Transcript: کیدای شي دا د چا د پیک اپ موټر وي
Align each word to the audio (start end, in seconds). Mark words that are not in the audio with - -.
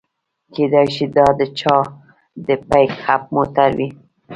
کیدای 0.53 0.87
شي 0.95 1.05
دا 1.15 1.25
د 1.39 1.41
چا 1.59 1.77
د 2.47 2.49
پیک 2.69 2.91
اپ 3.13 3.21
موټر 3.35 3.69
وي 3.77 3.87